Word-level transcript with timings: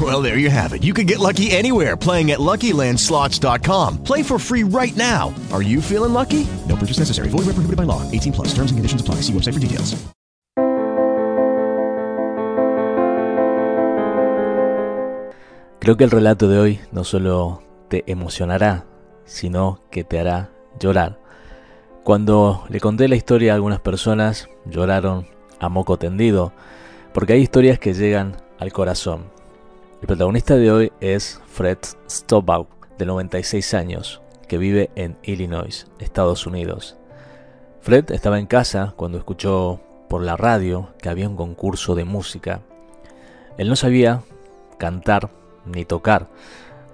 Well, 0.00 0.22
there 0.22 0.38
you 0.38 0.48
have 0.48 0.72
it. 0.72 0.82
You 0.82 0.94
can 0.94 1.04
get 1.04 1.18
lucky 1.18 1.50
anywhere 1.50 1.98
playing 1.98 2.30
at 2.30 2.38
LuckyLandSlots.com. 2.38 4.02
Play 4.04 4.22
for 4.22 4.38
free 4.38 4.62
right 4.62 4.96
now. 4.96 5.34
Are 5.52 5.62
you 5.62 5.82
feeling 5.82 6.14
lucky? 6.14 6.46
No 6.66 6.76
purchase 6.76 6.98
necessary. 6.98 7.28
Void 7.28 7.44
where 7.44 7.52
prohibited 7.52 7.76
by 7.76 7.84
law. 7.84 8.00
18 8.10 8.32
plus. 8.32 8.48
Terms 8.54 8.72
and 8.72 8.78
conditions 8.78 9.02
apply. 9.02 9.16
See 9.16 9.34
website 9.34 9.52
for 9.52 9.60
details. 9.60 9.94
Creo 15.82 15.96
que 15.96 16.04
el 16.04 16.12
relato 16.12 16.46
de 16.46 16.60
hoy 16.60 16.80
no 16.92 17.02
solo 17.02 17.60
te 17.88 18.04
emocionará, 18.06 18.86
sino 19.24 19.80
que 19.90 20.04
te 20.04 20.20
hará 20.20 20.52
llorar. 20.78 21.18
Cuando 22.04 22.64
le 22.68 22.78
conté 22.78 23.08
la 23.08 23.16
historia 23.16 23.50
a 23.50 23.54
algunas 23.56 23.80
personas, 23.80 24.48
lloraron 24.64 25.26
a 25.58 25.68
moco 25.68 25.98
tendido, 25.98 26.52
porque 27.12 27.32
hay 27.32 27.40
historias 27.40 27.80
que 27.80 27.94
llegan 27.94 28.36
al 28.60 28.72
corazón. 28.72 29.31
El 30.02 30.08
protagonista 30.08 30.56
de 30.56 30.72
hoy 30.72 30.92
es 31.00 31.40
Fred 31.46 31.78
Stobaugh, 32.10 32.66
de 32.98 33.06
96 33.06 33.72
años, 33.72 34.20
que 34.48 34.58
vive 34.58 34.90
en 34.96 35.16
Illinois, 35.22 35.86
Estados 36.00 36.44
Unidos. 36.44 36.96
Fred 37.82 38.10
estaba 38.10 38.40
en 38.40 38.46
casa 38.46 38.94
cuando 38.96 39.16
escuchó 39.16 39.80
por 40.08 40.24
la 40.24 40.36
radio 40.36 40.88
que 41.00 41.08
había 41.08 41.28
un 41.28 41.36
concurso 41.36 41.94
de 41.94 42.04
música. 42.04 42.62
Él 43.58 43.68
no 43.68 43.76
sabía 43.76 44.22
cantar 44.76 45.30
ni 45.66 45.84
tocar, 45.84 46.26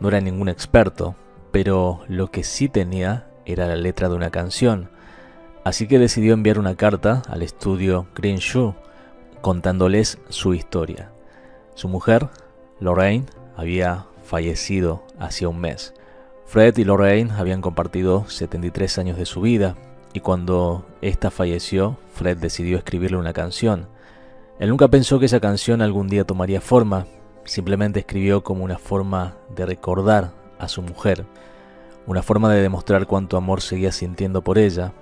no 0.00 0.08
era 0.08 0.20
ningún 0.20 0.50
experto, 0.50 1.14
pero 1.50 2.02
lo 2.08 2.30
que 2.30 2.44
sí 2.44 2.68
tenía 2.68 3.26
era 3.46 3.66
la 3.66 3.76
letra 3.76 4.10
de 4.10 4.16
una 4.16 4.30
canción. 4.30 4.90
Así 5.64 5.88
que 5.88 5.98
decidió 5.98 6.34
enviar 6.34 6.58
una 6.58 6.76
carta 6.76 7.22
al 7.26 7.40
estudio 7.40 8.06
Green 8.14 8.36
Shoe 8.36 8.74
contándoles 9.40 10.18
su 10.28 10.52
historia. 10.52 11.10
Su 11.74 11.88
mujer, 11.88 12.28
Lorraine, 12.80 13.26
había 13.56 14.06
fallecido 14.24 15.02
hacía 15.18 15.48
un 15.48 15.60
mes. 15.60 15.94
Fred 16.46 16.76
y 16.78 16.84
Lorraine 16.84 17.32
habían 17.32 17.60
compartido 17.60 18.24
73 18.28 18.98
años 18.98 19.18
de 19.18 19.26
su 19.26 19.40
vida 19.40 19.76
y 20.12 20.20
cuando 20.20 20.86
ésta 21.02 21.30
falleció, 21.30 21.98
Fred 22.14 22.38
decidió 22.38 22.78
escribirle 22.78 23.16
una 23.16 23.32
canción. 23.32 23.88
Él 24.58 24.70
nunca 24.70 24.88
pensó 24.88 25.18
que 25.18 25.26
esa 25.26 25.40
canción 25.40 25.82
algún 25.82 26.08
día 26.08 26.24
tomaría 26.24 26.60
forma, 26.60 27.06
simplemente 27.44 28.00
escribió 28.00 28.42
como 28.42 28.64
una 28.64 28.78
forma 28.78 29.36
de 29.54 29.66
recordar 29.66 30.32
a 30.58 30.68
su 30.68 30.82
mujer, 30.82 31.24
una 32.06 32.22
forma 32.22 32.52
de 32.52 32.62
demostrar 32.62 33.06
cuánto 33.06 33.36
amor 33.36 33.60
seguía 33.60 33.92
sintiendo 33.92 34.42
por 34.42 34.58
ella, 34.58 34.92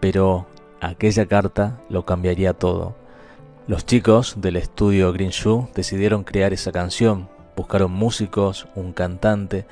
pero 0.00 0.46
aquella 0.80 1.26
carta 1.26 1.80
lo 1.88 2.04
cambiaría 2.04 2.52
todo. 2.52 2.94
Los 3.66 3.86
chicos 3.86 4.36
del 4.40 4.56
estudio 4.56 5.12
Green 5.12 5.30
Shoe 5.30 5.68
decidieron 5.74 6.24
crear 6.24 6.52
esa 6.52 6.72
canción, 6.72 7.28
buscaron 7.56 7.92
músicos, 7.92 8.66
un 8.74 8.92
cantante 8.92 9.66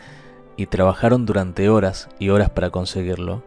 y 0.56 0.66
trabajaron 0.66 1.26
durante 1.26 1.68
horas 1.68 2.08
y 2.18 2.28
horas 2.28 2.50
para 2.50 2.70
conseguirlo. 2.70 3.42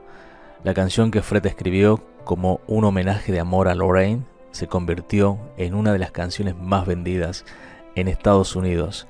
La 0.64 0.74
canción 0.74 1.12
que 1.12 1.22
Fred 1.22 1.46
escribió 1.46 2.04
como 2.26 2.60
un 2.68 2.84
homenaje 2.84 3.32
de 3.32 3.40
amor 3.40 3.68
a 3.68 3.76
Lorraine 3.76 4.26
se 4.52 4.68
convirtió 4.68 5.40
en 5.58 5.74
una 5.74 5.94
de 5.94 6.00
las 6.00 6.12
canciones 6.12 6.56
más 6.58 6.86
vendidas 6.86 7.46
en 7.96 8.08
Estados 8.08 8.56
Unidos. 8.56 9.08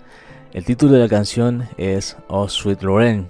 El 0.53 0.65
título 0.65 0.93
de 0.93 0.99
la 0.99 1.09
canción 1.09 1.67
es 1.77 2.17
Oh 2.27 2.47
Sweet 2.49 2.83
Lorraine 2.83 3.27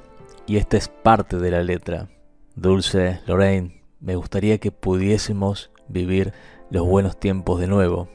y 0.48 0.58
esta 0.58 0.76
es 0.76 0.88
parte 0.90 1.38
de 1.38 1.52
la 1.52 1.64
letra. 1.64 2.10
Dulce 2.56 3.22
Lorraine, 3.26 3.84
me 4.00 4.16
gustaría 4.16 4.58
que 4.58 4.72
pudiésemos 4.72 5.72
vivir 5.88 6.34
los 6.72 6.88
buenos 6.88 7.18
tiempos 7.18 7.60
de 7.60 7.68
nuevo. 7.68 8.08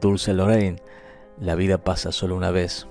Dulce 0.00 0.34
Lorraine, 0.34 0.80
la 1.40 1.54
vida 1.54 1.78
pasa 1.78 2.12
solo 2.12 2.36
una 2.36 2.50
vez, 2.50 2.86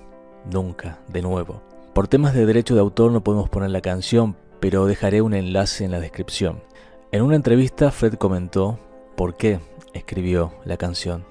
nunca 0.52 1.00
de 1.08 1.22
nuevo. 1.22 1.62
Por 1.94 2.08
temas 2.08 2.34
de 2.34 2.46
derecho 2.46 2.74
de 2.74 2.82
autor 2.82 3.12
no 3.12 3.24
podemos 3.24 3.50
poner 3.50 3.70
la 3.70 3.82
canción, 3.82 4.36
pero 4.60 4.86
dejaré 4.86 5.22
un 5.22 5.34
enlace 5.34 5.86
en 5.86 5.92
la 5.92 6.00
descripción. 6.00 6.64
En 7.12 7.22
una 7.22 7.36
entrevista 7.36 7.92
Fred 7.92 8.16
comentó 8.16 8.80
por 9.16 9.38
qué 9.38 9.60
escribió 9.94 10.54
la 10.66 10.78
canción. 10.78 11.24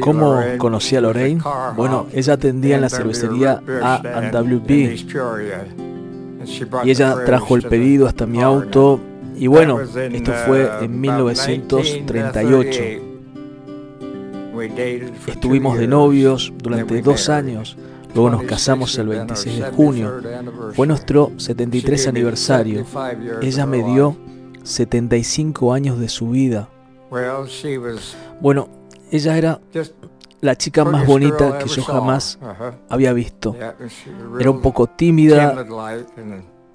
¿Cómo 0.00 0.40
conocí 0.58 0.94
a 0.94 1.00
Lorraine? 1.00 1.42
Bueno, 1.74 2.06
ella 2.12 2.34
atendía 2.34 2.76
en 2.76 2.82
la 2.82 2.88
cervecería 2.88 3.60
A&WB 3.82 5.89
y 6.84 6.90
ella 6.90 7.24
trajo 7.24 7.56
el 7.56 7.62
pedido 7.62 8.06
hasta 8.06 8.26
mi 8.26 8.40
auto 8.40 9.00
y 9.36 9.46
bueno, 9.46 9.80
esto 9.80 10.32
fue 10.46 10.70
en 10.82 11.00
1938. 11.00 12.82
Estuvimos 15.26 15.78
de 15.78 15.86
novios 15.86 16.52
durante 16.58 17.00
dos 17.00 17.28
años, 17.30 17.76
luego 18.14 18.30
nos 18.30 18.42
casamos 18.42 18.98
el 18.98 19.08
26 19.08 19.56
de 19.56 19.70
junio. 19.70 20.20
Fue 20.74 20.86
nuestro 20.86 21.32
73 21.36 22.08
aniversario. 22.08 22.84
Ella 23.40 23.64
me 23.64 23.82
dio 23.82 24.16
75 24.62 25.72
años 25.72 25.98
de 25.98 26.08
su 26.08 26.30
vida. 26.30 26.68
Bueno, 28.40 28.68
ella 29.10 29.38
era 29.38 29.60
la 30.40 30.56
chica 30.56 30.84
más 30.84 31.06
bonita 31.06 31.58
que 31.58 31.68
yo 31.68 31.82
jamás 31.82 32.38
había 32.88 33.12
visto. 33.12 33.54
Era 34.38 34.50
un 34.50 34.60
poco 34.60 34.86
tímida 34.86 35.66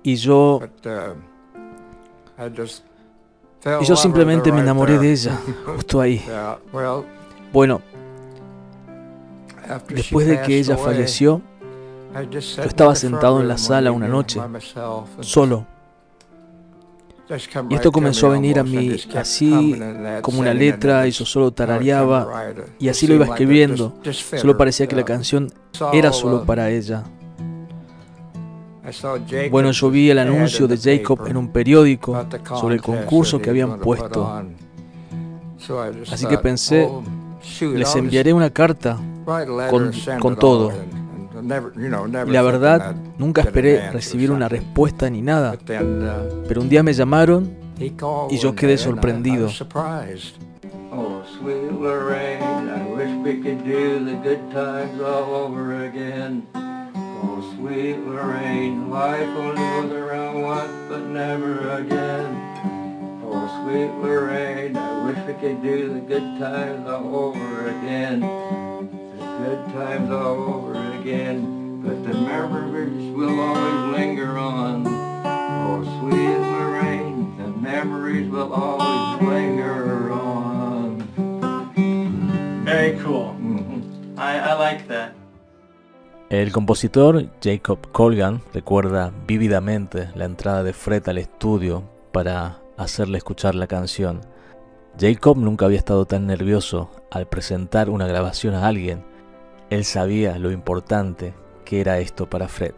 y 0.03 0.15
yo... 0.15 0.61
Y 3.81 3.85
yo 3.85 3.95
simplemente 3.95 4.51
me 4.51 4.61
enamoré 4.61 4.99
de 4.99 5.11
ella, 5.11 5.39
justo 5.75 5.99
ahí. 5.99 6.23
Bueno, 7.51 7.81
después 9.89 10.27
de 10.27 10.41
que 10.41 10.59
ella 10.59 10.77
falleció, 10.77 11.41
yo 12.29 12.39
estaba 12.39 12.95
sentado 12.95 13.41
en 13.41 13.47
la 13.47 13.57
sala 13.57 13.91
una 13.91 14.07
noche, 14.07 14.39
solo. 15.21 15.65
Y 17.69 17.75
esto 17.75 17.91
comenzó 17.91 18.27
a 18.27 18.29
venir 18.31 18.59
a 18.59 18.63
mí 18.63 18.95
así 19.15 19.79
como 20.21 20.41
una 20.41 20.53
letra 20.53 21.07
y 21.07 21.11
yo 21.11 21.25
solo 21.25 21.51
tarareaba 21.51 22.53
y 22.79 22.87
así 22.87 23.07
lo 23.07 23.15
iba 23.15 23.25
escribiendo. 23.25 23.93
Solo 24.37 24.57
parecía 24.57 24.87
que 24.87 24.95
la 24.95 25.03
canción 25.03 25.51
era 25.91 26.11
solo 26.13 26.45
para 26.45 26.69
ella. 26.69 27.03
Bueno, 29.49 29.71
yo 29.71 29.89
vi 29.89 30.11
el 30.11 30.19
anuncio 30.19 30.67
de 30.67 30.77
Jacob 30.77 31.25
en 31.27 31.37
un 31.37 31.49
periódico 31.49 32.27
sobre 32.59 32.75
el 32.75 32.81
concurso 32.81 33.41
que 33.41 33.49
habían 33.49 33.79
puesto. 33.79 34.43
Así 36.11 36.27
que 36.27 36.37
pensé, 36.37 36.87
les 37.61 37.95
enviaré 37.95 38.33
una 38.33 38.51
carta 38.51 38.99
con, 39.69 39.91
con 40.19 40.35
todo. 40.35 40.71
Y 41.45 42.31
la 42.31 42.41
verdad, 42.41 42.95
nunca 43.17 43.41
esperé 43.41 43.91
recibir 43.91 44.31
una 44.31 44.49
respuesta 44.49 45.09
ni 45.09 45.21
nada. 45.21 45.55
Pero 46.47 46.61
un 46.61 46.69
día 46.69 46.81
me 46.83 46.93
llamaron 46.93 47.51
y 47.77 48.37
yo 48.37 48.55
quedé 48.55 48.77
sorprendido. 48.77 49.49
Oh, 50.97 51.21
sweet 51.39 51.71
Lorraine, 64.01 64.77
I 64.77 65.05
wish 65.05 65.17
we 65.27 65.33
could 65.33 65.61
do 65.61 65.89
the 65.93 65.99
good 66.07 66.39
times 66.39 66.87
all 66.87 67.15
over 67.15 67.69
again. 67.71 68.25
Good 69.37 69.65
times 69.73 70.09
all 70.11 70.37
over 70.55 70.75
again. 70.99 71.81
But 71.83 72.03
the 72.03 72.17
memories 72.17 73.13
will 73.15 73.39
always 73.39 73.97
linger 73.97 74.37
on. 74.37 74.83
Oh, 74.87 75.83
sweet 75.99 76.39
Lorraine, 76.39 77.35
the 77.37 77.47
memories 77.61 78.29
will 78.31 78.51
always 78.53 79.21
linger 79.21 80.11
on. 80.11 81.03
Very 82.65 82.97
cool. 83.03 83.33
Mhm. 83.39 84.17
I, 84.17 84.39
I 84.39 84.53
like 84.57 84.87
that. 84.87 85.13
El 86.29 86.51
compositor 86.51 87.29
Jacob 87.39 87.91
Colgan 87.91 88.41
recuerda 88.53 89.11
vívidamente 89.27 90.09
la 90.15 90.25
entrada 90.25 90.63
de 90.63 90.73
Fred 90.73 91.07
al 91.07 91.19
estudio 91.19 91.83
para 92.11 92.57
hacerle 92.77 93.19
escuchar 93.19 93.53
la 93.53 93.67
canción. 93.67 94.21
Jacob 94.99 95.37
nunca 95.37 95.65
había 95.65 95.77
estado 95.77 96.05
tan 96.05 96.25
nervioso 96.25 96.89
al 97.11 97.27
presentar 97.27 97.89
una 97.89 98.07
grabación 98.07 98.55
a 98.55 98.65
alguien. 98.65 99.03
Él 99.69 99.83
sabía 99.83 100.37
lo 100.37 100.51
importante 100.51 101.33
que 101.63 101.81
era 101.81 101.99
esto 101.99 102.29
para 102.29 102.47
Fred. 102.47 102.75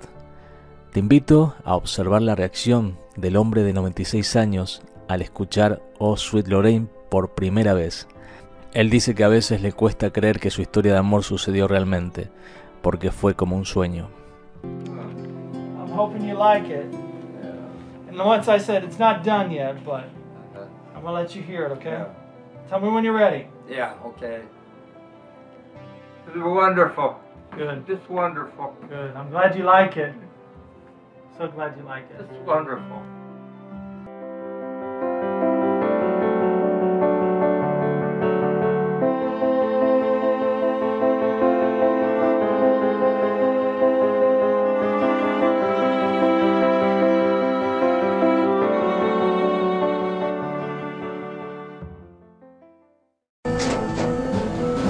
Te 0.93 0.99
invito 0.99 1.55
a 1.65 1.75
observar 1.75 2.21
la 2.21 2.35
reacción 2.35 2.97
del 3.17 3.35
hombre 3.35 3.63
de 3.63 3.73
96 3.73 4.35
años 4.37 4.81
al 5.07 5.21
escuchar 5.21 5.81
Oh 5.99 6.15
Sweet 6.15 6.47
Lorraine 6.47 6.87
por 7.09 7.35
primera 7.35 7.73
vez. 7.73 8.07
Él 8.73 8.89
dice 8.89 9.15
que 9.15 9.23
a 9.23 9.27
veces 9.27 9.61
le 9.61 9.73
cuesta 9.73 10.11
creer 10.11 10.39
que 10.39 10.49
su 10.49 10.61
historia 10.61 10.93
de 10.93 10.99
amor 10.99 11.23
sucedió 11.23 11.67
realmente, 11.67 12.29
porque 12.81 13.11
fue 13.11 13.35
como 13.35 13.55
un 13.57 13.65
sueño. 13.65 14.09
I'm 14.63 15.91
hoping 15.93 16.27
you 16.27 16.37
like 16.37 16.71
it. 16.71 16.85
And 18.09 18.19
once 18.19 18.47
I 18.47 18.59
said 18.59 18.83
it's 18.83 18.99
not 18.99 19.23
done 19.25 19.53
yet, 19.53 19.75
but 19.83 20.05
I'm 20.95 21.03
gonna 21.03 21.21
let 21.21 21.35
you 21.35 21.43
hear 21.43 21.65
it, 21.65 21.71
okay? 21.73 22.05
Tell 22.69 22.79
me 22.79 22.89
when 22.89 23.03
you're 23.03 23.17
ready. 23.17 23.47
Yeah, 23.69 23.93
okay. 24.05 24.41
This 26.27 26.35
is 26.35 26.41
wonderful. 26.43 27.19
Good, 27.55 27.87
Just 27.87 28.09
wonderful. 28.09 28.75
good. 28.89 29.15
I'm 29.15 29.29
glad 29.29 29.55
you 29.57 29.63
like 29.63 29.97
it. 29.97 30.13
So 31.37 31.47
glad 31.47 31.77
you 31.77 31.83
like 31.83 32.03
it. 32.11 32.19
It's 32.21 32.45
wonderful. 32.45 33.01